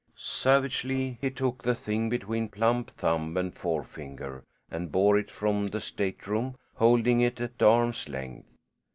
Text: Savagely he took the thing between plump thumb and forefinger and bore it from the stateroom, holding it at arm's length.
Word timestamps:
Savagely 0.17 1.19
he 1.21 1.29
took 1.29 1.61
the 1.61 1.75
thing 1.75 2.09
between 2.09 2.49
plump 2.49 2.89
thumb 2.89 3.37
and 3.37 3.53
forefinger 3.53 4.43
and 4.71 4.91
bore 4.91 5.15
it 5.15 5.29
from 5.29 5.67
the 5.67 5.79
stateroom, 5.79 6.55
holding 6.73 7.21
it 7.21 7.39
at 7.39 7.61
arm's 7.61 8.09
length. 8.09 8.55